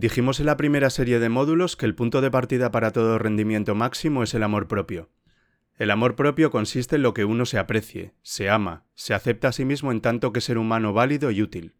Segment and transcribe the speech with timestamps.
[0.00, 3.74] Dijimos en la primera serie de módulos que el punto de partida para todo rendimiento
[3.74, 5.10] máximo es el amor propio.
[5.74, 9.52] El amor propio consiste en lo que uno se aprecie, se ama, se acepta a
[9.52, 11.74] sí mismo en tanto que ser humano válido y útil.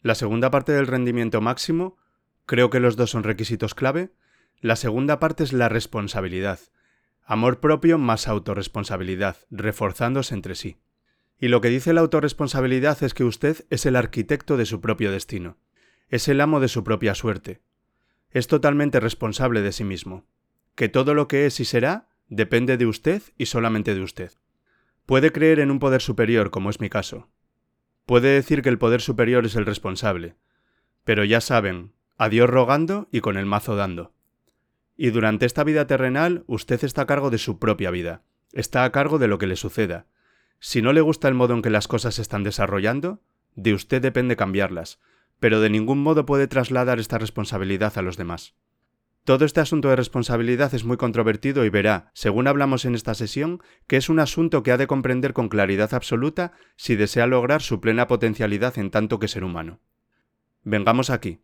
[0.00, 1.98] La segunda parte del rendimiento máximo,
[2.46, 4.14] creo que los dos son requisitos clave,
[4.62, 6.58] la segunda parte es la responsabilidad.
[7.22, 10.78] Amor propio más autorresponsabilidad, reforzándose entre sí.
[11.38, 15.12] Y lo que dice la autorresponsabilidad es que usted es el arquitecto de su propio
[15.12, 15.58] destino
[16.12, 17.62] es el amo de su propia suerte.
[18.30, 20.26] Es totalmente responsable de sí mismo.
[20.74, 24.30] Que todo lo que es y será depende de usted y solamente de usted.
[25.06, 27.30] Puede creer en un poder superior, como es mi caso.
[28.04, 30.36] Puede decir que el poder superior es el responsable.
[31.02, 34.12] Pero ya saben, a Dios rogando y con el mazo dando.
[34.98, 38.92] Y durante esta vida terrenal usted está a cargo de su propia vida, está a
[38.92, 40.04] cargo de lo que le suceda.
[40.60, 43.22] Si no le gusta el modo en que las cosas se están desarrollando,
[43.54, 45.00] de usted depende cambiarlas,
[45.42, 48.54] pero de ningún modo puede trasladar esta responsabilidad a los demás.
[49.24, 53.60] Todo este asunto de responsabilidad es muy controvertido y verá, según hablamos en esta sesión,
[53.88, 57.80] que es un asunto que ha de comprender con claridad absoluta si desea lograr su
[57.80, 59.80] plena potencialidad en tanto que ser humano.
[60.62, 61.40] Vengamos aquí.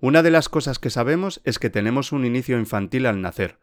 [0.00, 3.58] Una de las cosas que sabemos es que tenemos un inicio infantil al nacer.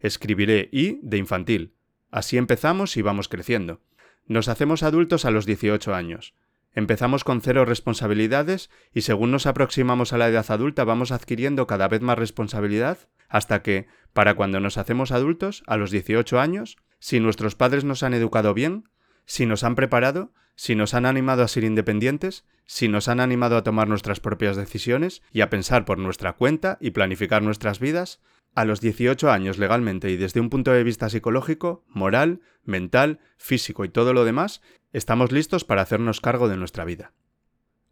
[0.00, 1.74] Escribiré I de infantil.
[2.10, 3.82] Así empezamos y vamos creciendo.
[4.26, 6.32] Nos hacemos adultos a los 18 años.
[6.74, 11.86] Empezamos con cero responsabilidades y según nos aproximamos a la edad adulta vamos adquiriendo cada
[11.86, 17.20] vez más responsabilidad hasta que, para cuando nos hacemos adultos, a los 18 años, si
[17.20, 18.88] nuestros padres nos han educado bien,
[19.24, 23.56] si nos han preparado, si nos han animado a ser independientes, si nos han animado
[23.56, 28.20] a tomar nuestras propias decisiones y a pensar por nuestra cuenta y planificar nuestras vidas,
[28.54, 33.84] a los 18 años legalmente y desde un punto de vista psicológico, moral, mental, físico
[33.84, 34.62] y todo lo demás,
[34.94, 37.12] estamos listos para hacernos cargo de nuestra vida.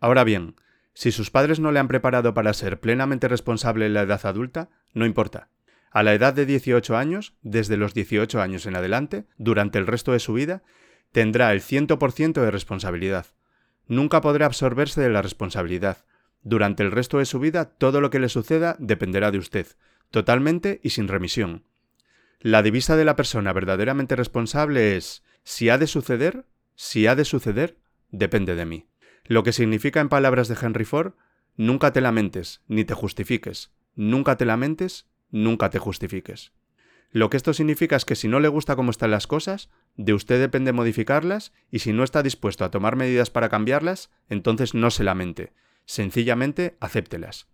[0.00, 0.54] Ahora bien,
[0.94, 4.70] si sus padres no le han preparado para ser plenamente responsable en la edad adulta,
[4.94, 5.48] no importa.
[5.90, 10.12] A la edad de 18 años, desde los 18 años en adelante, durante el resto
[10.12, 10.62] de su vida,
[11.10, 13.26] tendrá el 100% de responsabilidad.
[13.88, 16.04] Nunca podrá absorberse de la responsabilidad.
[16.42, 19.66] Durante el resto de su vida, todo lo que le suceda dependerá de usted,
[20.10, 21.64] totalmente y sin remisión.
[22.38, 26.44] La divisa de la persona verdaderamente responsable es si ha de suceder,
[26.82, 27.78] si ha de suceder,
[28.10, 28.88] depende de mí.
[29.24, 31.12] Lo que significa en palabras de Henry Ford,
[31.56, 36.52] nunca te lamentes, ni te justifiques, nunca te lamentes, nunca te justifiques.
[37.12, 40.12] Lo que esto significa es que si no le gusta cómo están las cosas, de
[40.12, 44.90] usted depende modificarlas y si no está dispuesto a tomar medidas para cambiarlas, entonces no
[44.90, 45.52] se lamente,
[45.84, 47.46] sencillamente acéptelas.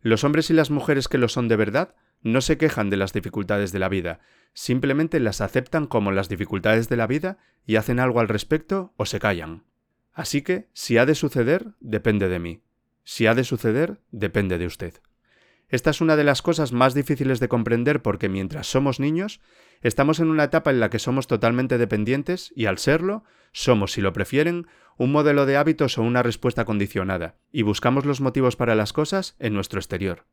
[0.00, 3.12] Los hombres y las mujeres que lo son de verdad no se quejan de las
[3.12, 4.20] dificultades de la vida,
[4.52, 9.06] simplemente las aceptan como las dificultades de la vida y hacen algo al respecto o
[9.06, 9.64] se callan.
[10.12, 12.62] Así que, si ha de suceder, depende de mí.
[13.04, 14.94] Si ha de suceder, depende de usted.
[15.68, 19.40] Esta es una de las cosas más difíciles de comprender porque mientras somos niños,
[19.82, 24.00] estamos en una etapa en la que somos totalmente dependientes y al serlo, somos, si
[24.00, 24.66] lo prefieren,
[24.96, 29.36] un modelo de hábitos o una respuesta condicionada, y buscamos los motivos para las cosas
[29.38, 30.24] en nuestro exterior.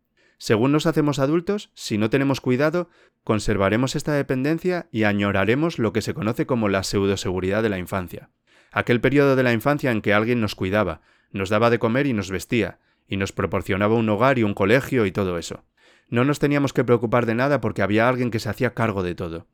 [0.44, 2.90] Según nos hacemos adultos, si no tenemos cuidado,
[3.24, 8.30] conservaremos esta dependencia y añoraremos lo que se conoce como la pseudoseguridad de la infancia.
[8.70, 11.00] Aquel periodo de la infancia en que alguien nos cuidaba,
[11.32, 15.06] nos daba de comer y nos vestía, y nos proporcionaba un hogar y un colegio
[15.06, 15.64] y todo eso.
[16.10, 19.16] No nos teníamos que preocupar de nada porque había alguien que se hacía cargo de
[19.16, 19.48] todo.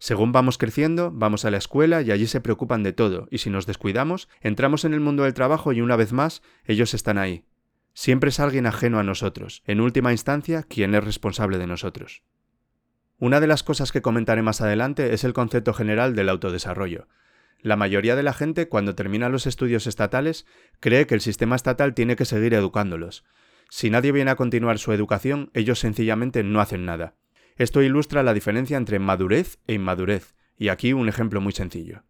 [0.00, 3.50] Según vamos creciendo, vamos a la escuela y allí se preocupan de todo, y si
[3.50, 7.44] nos descuidamos, entramos en el mundo del trabajo y una vez más, ellos están ahí,
[8.00, 12.22] Siempre es alguien ajeno a nosotros, en última instancia, quien es responsable de nosotros.
[13.18, 17.08] Una de las cosas que comentaré más adelante es el concepto general del autodesarrollo.
[17.60, 20.46] La mayoría de la gente, cuando termina los estudios estatales,
[20.78, 23.24] cree que el sistema estatal tiene que seguir educándolos.
[23.68, 27.16] Si nadie viene a continuar su educación, ellos sencillamente no hacen nada.
[27.56, 32.04] Esto ilustra la diferencia entre madurez e inmadurez, y aquí un ejemplo muy sencillo.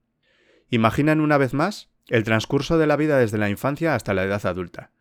[0.69, 4.45] Imaginan una vez más el transcurso de la vida desde la infancia hasta la edad
[4.45, 4.93] adulta.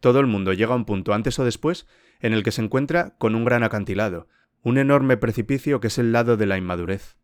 [0.00, 1.86] Todo el mundo llega a un punto antes o después
[2.20, 4.28] en el que se encuentra con un gran acantilado,
[4.62, 7.16] un enorme precipicio que es el lado de la inmadurez.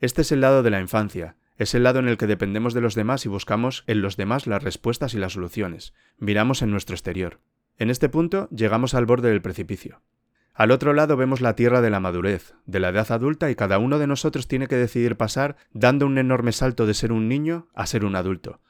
[0.00, 2.80] Este es el lado de la infancia, es el lado en el que dependemos de
[2.80, 6.94] los demás y buscamos en los demás las respuestas y las soluciones, miramos en nuestro
[6.94, 7.40] exterior.
[7.78, 10.02] En este punto llegamos al borde del precipicio.
[10.52, 13.78] Al otro lado vemos la tierra de la madurez, de la edad adulta y cada
[13.78, 17.68] uno de nosotros tiene que decidir pasar dando un enorme salto de ser un niño
[17.74, 18.60] a ser un adulto.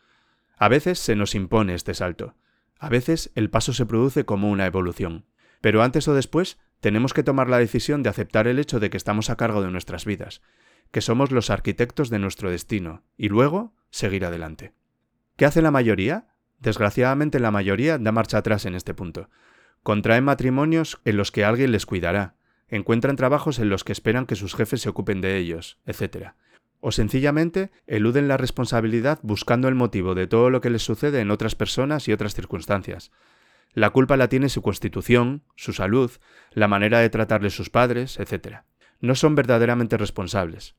[0.56, 2.36] A veces se nos impone este salto,
[2.78, 5.24] a veces el paso se produce como una evolución,
[5.60, 8.96] pero antes o después tenemos que tomar la decisión de aceptar el hecho de que
[8.96, 10.42] estamos a cargo de nuestras vidas,
[10.90, 14.74] que somos los arquitectos de nuestro destino, y luego seguir adelante.
[15.36, 16.28] ¿Qué hace la mayoría?
[16.60, 19.28] Desgraciadamente la mayoría da marcha atrás en este punto.
[19.82, 22.36] contraen matrimonios en los que alguien les cuidará,
[22.68, 26.34] encuentran trabajos en los que esperan que sus jefes se ocupen de ellos, etc.
[26.86, 31.30] O sencillamente eluden la responsabilidad buscando el motivo de todo lo que les sucede en
[31.30, 33.10] otras personas y otras circunstancias.
[33.72, 36.10] La culpa la tiene su constitución, su salud,
[36.50, 38.64] la manera de tratarles sus padres, etc.
[39.00, 40.74] No son verdaderamente responsables.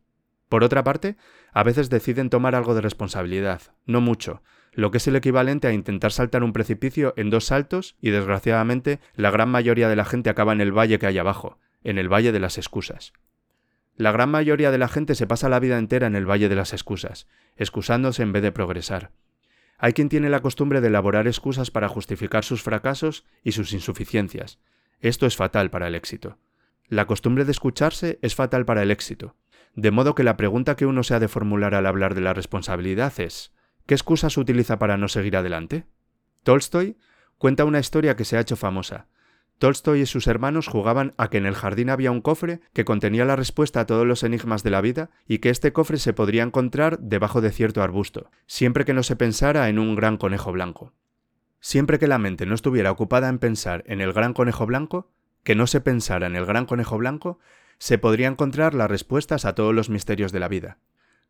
[0.47, 1.17] Por otra parte,
[1.53, 4.43] a veces deciden tomar algo de responsabilidad, no mucho,
[4.73, 8.99] lo que es el equivalente a intentar saltar un precipicio en dos saltos y desgraciadamente
[9.15, 12.13] la gran mayoría de la gente acaba en el valle que hay abajo, en el
[12.13, 13.11] valle de las excusas.
[13.97, 16.55] La gran mayoría de la gente se pasa la vida entera en el valle de
[16.55, 19.11] las excusas, excusándose en vez de progresar.
[19.77, 24.59] Hay quien tiene la costumbre de elaborar excusas para justificar sus fracasos y sus insuficiencias.
[24.99, 26.37] Esto es fatal para el éxito.
[26.87, 29.35] La costumbre de escucharse es fatal para el éxito.
[29.75, 32.33] De modo que la pregunta que uno se ha de formular al hablar de la
[32.33, 33.53] responsabilidad es
[33.85, 35.85] ¿qué excusas utiliza para no seguir adelante?
[36.43, 36.97] Tolstoy
[37.37, 39.07] cuenta una historia que se ha hecho famosa.
[39.57, 43.23] Tolstoy y sus hermanos jugaban a que en el jardín había un cofre que contenía
[43.23, 46.43] la respuesta a todos los enigmas de la vida y que este cofre se podría
[46.43, 50.93] encontrar debajo de cierto arbusto, siempre que no se pensara en un gran conejo blanco.
[51.61, 55.09] Siempre que la mente no estuviera ocupada en pensar en el gran conejo blanco,
[55.43, 57.39] que no se pensara en el gran conejo blanco,
[57.77, 60.79] se podría encontrar las respuestas a todos los misterios de la vida.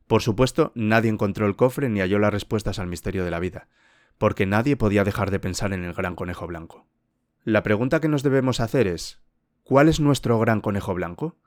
[0.08, 3.68] Por supuesto, nadie encontró el cofre ni halló las respuestas al misterio de la vida,
[4.18, 6.88] porque nadie podía dejar de pensar en el gran conejo blanco.
[7.46, 9.22] La pregunta que nos debemos hacer es,
[9.64, 11.38] ¿cuál es nuestro gran conejo blanco?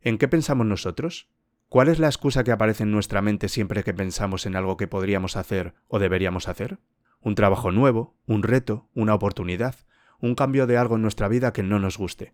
[0.00, 1.28] ¿En qué pensamos nosotros?
[1.68, 4.88] ¿Cuál es la excusa que aparece en nuestra mente siempre que pensamos en algo que
[4.88, 6.78] podríamos hacer o deberíamos hacer?
[7.20, 8.16] ¿Un trabajo nuevo?
[8.26, 8.88] ¿Un reto?
[8.94, 9.74] ¿Una oportunidad?
[10.20, 12.32] ¿Un cambio de algo en nuestra vida que no nos guste?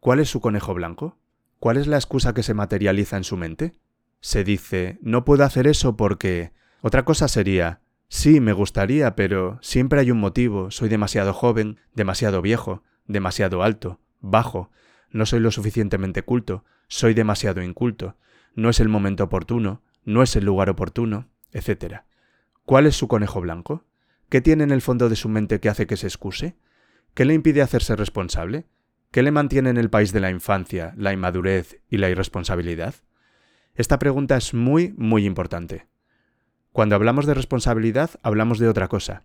[0.00, 1.18] ¿Cuál es su conejo blanco?
[1.60, 3.76] ¿Cuál es la excusa que se materializa en su mente?
[4.18, 6.50] Se dice, no puedo hacer eso porque...
[6.82, 12.42] Otra cosa sería, sí, me gustaría, pero siempre hay un motivo, soy demasiado joven, demasiado
[12.42, 14.70] viejo, demasiado alto, bajo,
[15.10, 18.16] no soy lo suficientemente culto, soy demasiado inculto,
[18.54, 22.02] no es el momento oportuno, no es el lugar oportuno, etc.
[22.64, 23.86] ¿Cuál es su conejo blanco?
[24.28, 26.56] ¿Qué tiene en el fondo de su mente que hace que se excuse?
[27.14, 28.66] ¿Qué le impide hacerse responsable?
[29.10, 32.94] ¿Qué le mantiene en el país de la infancia, la inmadurez y la irresponsabilidad?
[33.74, 35.86] Esta pregunta es muy, muy importante.
[36.72, 39.24] Cuando hablamos de responsabilidad, hablamos de otra cosa.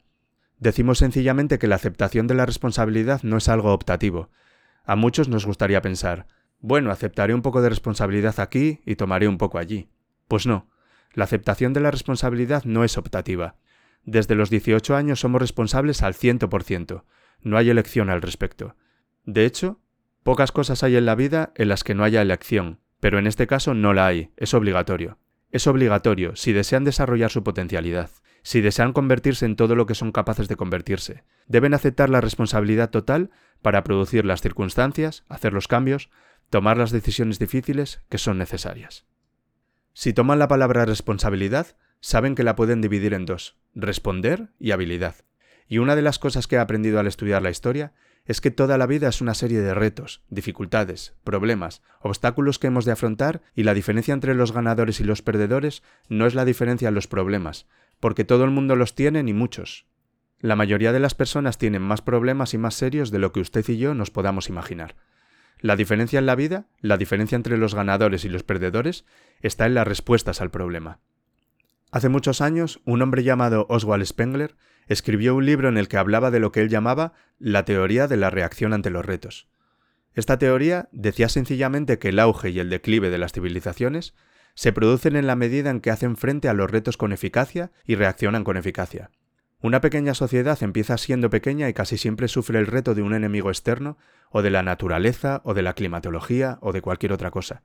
[0.58, 4.30] Decimos sencillamente que la aceptación de la responsabilidad no es algo optativo.
[4.84, 6.28] A muchos nos gustaría pensar,
[6.60, 9.90] bueno, aceptaré un poco de responsabilidad aquí y tomaré un poco allí.
[10.28, 10.70] Pues no,
[11.14, 13.56] la aceptación de la responsabilidad no es optativa.
[14.04, 17.04] Desde los 18 años somos responsables al 100%.
[17.42, 18.76] No hay elección al respecto.
[19.24, 19.80] De hecho,
[20.24, 23.46] pocas cosas hay en la vida en las que no haya elección, pero en este
[23.46, 25.20] caso no la hay, es obligatorio.
[25.56, 28.10] Es obligatorio si desean desarrollar su potencialidad,
[28.44, 31.24] si desean convertirse en todo lo que son capaces de convertirse.
[31.48, 33.32] Deben aceptar la responsabilidad total
[33.62, 36.10] para producir las circunstancias, hacer los cambios,
[36.50, 39.06] tomar las decisiones difíciles que son necesarias.
[39.94, 45.16] Si toman la palabra responsabilidad, saben que la pueden dividir en dos, responder y habilidad.
[45.70, 47.94] Y una de las cosas que he aprendido al estudiar la historia
[48.26, 52.86] es que toda la vida es una serie de retos, dificultades, problemas, obstáculos que hemos
[52.86, 56.90] de afrontar y la diferencia entre los ganadores y los perdedores no es la diferencia
[56.90, 57.68] en los problemas,
[58.00, 59.86] porque todo el mundo los tiene ni muchos.
[60.40, 63.64] La mayoría de las personas tienen más problemas y más serios de lo que usted
[63.70, 64.96] y yo nos podamos imaginar.
[65.60, 69.06] La diferencia en la vida, la diferencia entre los ganadores y los perdedores,
[69.42, 71.00] está en las respuestas al problema.
[71.96, 76.30] Hace muchos años, un hombre llamado Oswald Spengler escribió un libro en el que hablaba
[76.30, 79.48] de lo que él llamaba la teoría de la reacción ante los retos.
[80.14, 84.14] Esta teoría decía sencillamente que el auge y el declive de las civilizaciones
[84.56, 87.96] se producen en la medida en que hacen frente a los retos con eficacia y
[87.96, 89.10] reaccionan con eficacia.
[89.62, 93.50] Una pequeña sociedad empieza siendo pequeña y casi siempre sufre el reto de un enemigo
[93.50, 93.98] externo,
[94.32, 97.64] o de la naturaleza, o de la climatología, o de cualquier otra cosa.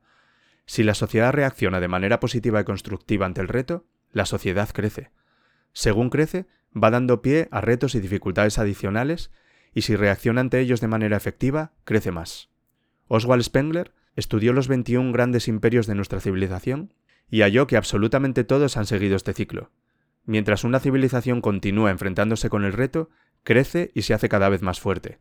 [0.66, 5.10] Si la sociedad reacciona de manera positiva y constructiva ante el reto, la sociedad crece.
[5.72, 9.30] Según crece, va dando pie a retos y dificultades adicionales,
[9.72, 12.50] y si reacciona ante ellos de manera efectiva, crece más.
[13.08, 16.94] Oswald Spengler estudió los 21 grandes imperios de nuestra civilización
[17.28, 19.70] y halló que absolutamente todos han seguido este ciclo.
[20.24, 23.10] Mientras una civilización continúa enfrentándose con el reto,
[23.42, 25.18] crece y se hace cada vez más fuerte.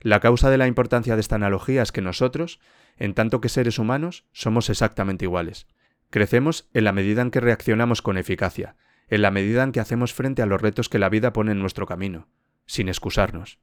[0.00, 2.60] La causa de la importancia de esta analogía es que nosotros,
[2.96, 5.66] en tanto que seres humanos, somos exactamente iguales.
[6.10, 8.76] Crecemos en la medida en que reaccionamos con eficacia,
[9.08, 11.60] en la medida en que hacemos frente a los retos que la vida pone en
[11.60, 12.28] nuestro camino,
[12.66, 13.58] sin excusarnos.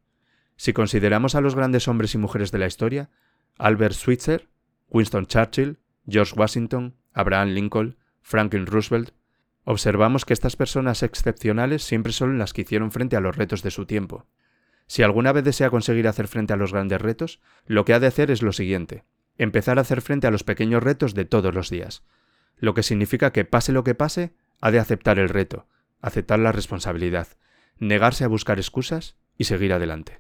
[0.56, 3.10] Si consideramos a los grandes hombres y mujeres de la historia,
[3.58, 4.48] Albert Schweitzer,
[4.90, 9.12] Winston Churchill, George Washington, Abraham Lincoln, Franklin Roosevelt,
[9.66, 13.72] observamos que estas personas excepcionales siempre son las que hicieron frente a los retos de
[13.72, 14.26] su tiempo.
[14.88, 18.08] Si alguna vez desea conseguir hacer frente a los grandes retos, lo que ha de
[18.08, 19.04] hacer es lo siguiente.
[19.38, 22.04] Empezar a hacer frente a los pequeños retos de todos los días.
[22.60, 25.68] Lo que significa que pase lo que pase, ha de aceptar el reto,
[26.02, 27.28] aceptar la responsabilidad,
[27.80, 30.20] negarse a buscar excusas y seguir adelante.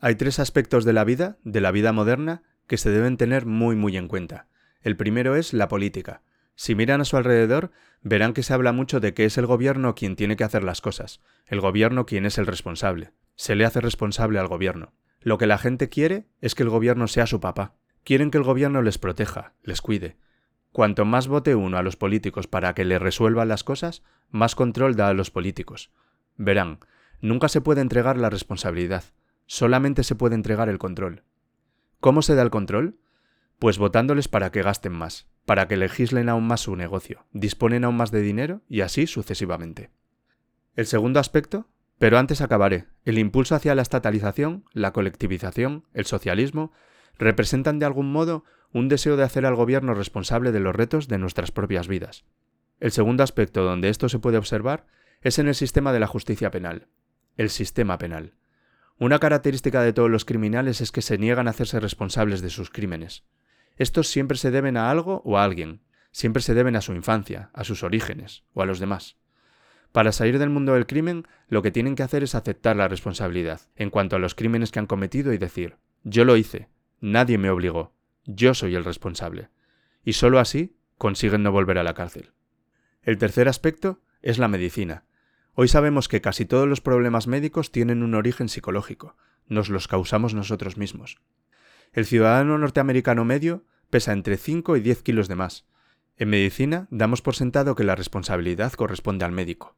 [0.00, 3.76] Hay tres aspectos de la vida, de la vida moderna, que se deben tener muy
[3.76, 4.48] muy en cuenta.
[4.80, 6.22] El primero es la política.
[6.56, 7.70] Si miran a su alrededor,
[8.02, 10.80] verán que se habla mucho de que es el gobierno quien tiene que hacer las
[10.80, 13.12] cosas, el gobierno quien es el responsable.
[13.36, 14.92] Se le hace responsable al gobierno.
[15.20, 17.74] Lo que la gente quiere es que el gobierno sea su papá.
[18.04, 20.16] Quieren que el gobierno les proteja, les cuide.
[20.72, 24.96] Cuanto más vote uno a los políticos para que le resuelvan las cosas, más control
[24.96, 25.90] da a los políticos.
[26.36, 26.80] Verán,
[27.20, 29.04] nunca se puede entregar la responsabilidad,
[29.46, 31.24] solamente se puede entregar el control.
[32.00, 32.98] ¿Cómo se da el control?
[33.58, 37.96] Pues votándoles para que gasten más, para que legislen aún más su negocio, disponen aún
[37.96, 39.90] más de dinero y así sucesivamente.
[40.74, 46.72] El segundo aspecto, pero antes acabaré, el impulso hacia la estatalización, la colectivización, el socialismo,
[47.18, 51.18] representan de algún modo un deseo de hacer al gobierno responsable de los retos de
[51.18, 52.24] nuestras propias vidas.
[52.80, 54.86] El segundo aspecto donde esto se puede observar
[55.20, 56.88] es en el sistema de la justicia penal,
[57.36, 58.34] el sistema penal.
[58.98, 62.70] Una característica de todos los criminales es que se niegan a hacerse responsables de sus
[62.70, 63.24] crímenes.
[63.76, 67.50] Estos siempre se deben a algo o a alguien, siempre se deben a su infancia,
[67.52, 69.16] a sus orígenes o a los demás.
[69.92, 73.60] Para salir del mundo del crimen, lo que tienen que hacer es aceptar la responsabilidad
[73.76, 76.68] en cuanto a los crímenes que han cometido y decir, yo lo hice,
[77.00, 77.92] nadie me obligó,
[78.24, 79.48] yo soy el responsable.
[80.04, 82.32] Y sólo así consiguen no volver a la cárcel.
[83.02, 85.04] El tercer aspecto es la medicina.
[85.54, 90.34] Hoy sabemos que casi todos los problemas médicos tienen un origen psicológico, nos los causamos
[90.34, 91.20] nosotros mismos.
[91.92, 95.66] El ciudadano norteamericano medio pesa entre 5 y 10 kilos de más.
[96.16, 99.76] En medicina damos por sentado que la responsabilidad corresponde al médico.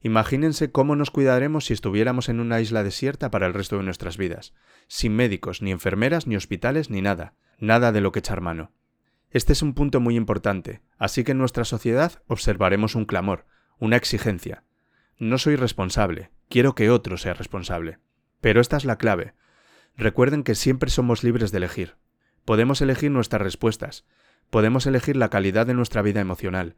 [0.00, 4.16] Imagínense cómo nos cuidaremos si estuviéramos en una isla desierta para el resto de nuestras
[4.16, 4.54] vidas,
[4.86, 8.70] sin médicos, ni enfermeras, ni hospitales, ni nada, nada de lo que echar mano.
[9.30, 13.46] Este es un punto muy importante, así que en nuestra sociedad observaremos un clamor,
[13.78, 14.64] una exigencia.
[15.18, 17.98] No soy responsable, quiero que otro sea responsable.
[18.40, 19.34] Pero esta es la clave,
[19.98, 21.96] Recuerden que siempre somos libres de elegir.
[22.44, 24.06] Podemos elegir nuestras respuestas,
[24.48, 26.76] podemos elegir la calidad de nuestra vida emocional.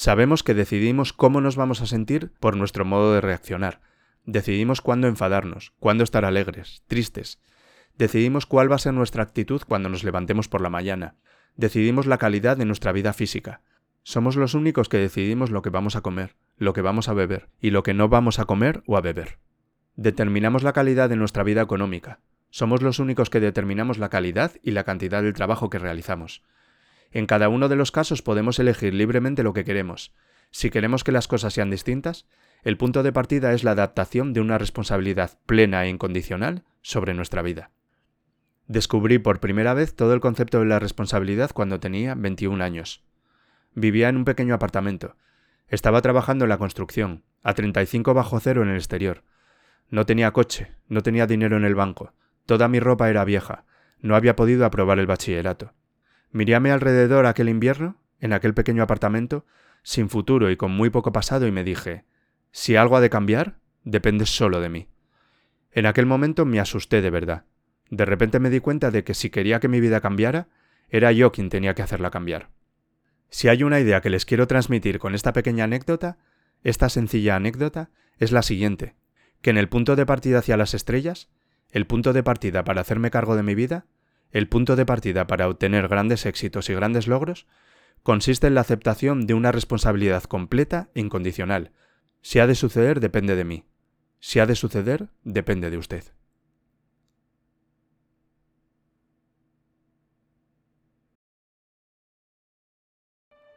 [0.00, 3.80] Sabemos que decidimos cómo nos vamos a sentir por nuestro modo de reaccionar.
[4.26, 7.40] Decidimos cuándo enfadarnos, cuándo estar alegres, tristes.
[7.96, 11.16] Decidimos cuál va a ser nuestra actitud cuando nos levantemos por la mañana.
[11.56, 13.60] Decidimos la calidad de nuestra vida física.
[14.04, 17.48] Somos los únicos que decidimos lo que vamos a comer, lo que vamos a beber
[17.60, 19.40] y lo que no vamos a comer o a beber.
[19.96, 24.70] Determinamos la calidad de nuestra vida económica, somos los únicos que determinamos la calidad y
[24.70, 26.42] la cantidad del trabajo que realizamos.
[27.12, 30.14] En cada uno de los casos podemos elegir libremente lo que queremos.
[30.50, 32.26] Si queremos que las cosas sean distintas,
[32.62, 37.42] el punto de partida es la adaptación de una responsabilidad plena e incondicional sobre nuestra
[37.42, 37.70] vida.
[38.66, 43.02] Descubrí por primera vez todo el concepto de la responsabilidad cuando tenía 21 años.
[43.74, 45.16] Vivía en un pequeño apartamento.
[45.68, 49.22] Estaba trabajando en la construcción, a 35 bajo cero en el exterior.
[49.88, 52.12] No tenía coche, no tenía dinero en el banco,
[52.48, 53.66] Toda mi ropa era vieja.
[54.00, 55.74] No había podido aprobar el bachillerato.
[56.30, 59.44] Miré a mi alrededor aquel invierno, en aquel pequeño apartamento,
[59.82, 62.04] sin futuro y con muy poco pasado, y me dije,
[62.50, 64.88] si algo ha de cambiar, depende solo de mí.
[65.72, 67.44] En aquel momento me asusté de verdad.
[67.90, 70.48] De repente me di cuenta de que si quería que mi vida cambiara,
[70.90, 72.50] era yo quien tenía que hacerla cambiar.
[73.30, 76.18] Si hay una idea que les quiero transmitir con esta pequeña anécdota,
[76.62, 78.94] esta sencilla anécdota, es la siguiente,
[79.42, 81.28] que en el punto de partida hacia las estrellas,
[81.70, 83.86] el punto de partida para hacerme cargo de mi vida,
[84.32, 87.46] el punto de partida para obtener grandes éxitos y grandes logros,
[88.02, 91.72] consiste en la aceptación de una responsabilidad completa e incondicional.
[92.22, 93.64] Si ha de suceder, depende de mí.
[94.20, 96.04] Si ha de suceder, depende de usted.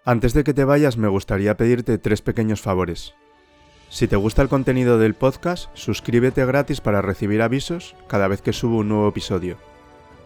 [0.03, 3.13] Antes de que te vayas, me gustaría pedirte tres pequeños favores.
[3.89, 8.53] Si te gusta el contenido del podcast, suscríbete gratis para recibir avisos cada vez que
[8.53, 9.70] subo un nuevo episodio.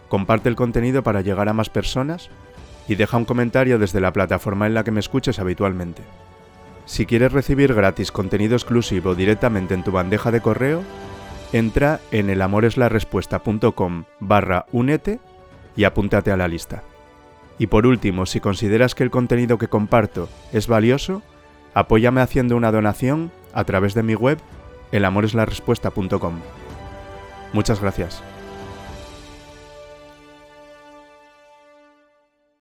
[0.07, 2.29] Comparte el contenido para llegar a más personas
[2.88, 6.03] y deja un comentario desde la plataforma en la que me escuches habitualmente.
[6.85, 10.83] Si quieres recibir gratis contenido exclusivo directamente en tu bandeja de correo,
[11.51, 15.19] entra en elamoreslarespuesta.com barra únete
[15.75, 16.83] y apúntate a la lista.
[17.57, 21.24] Y por último, si consideras que el contenido que comparto es valioso,
[21.74, 24.38] apóyame haciendo una donación a través de mi web
[24.91, 26.39] elamoreslarespuesta.com.
[27.53, 28.21] Muchas gracias.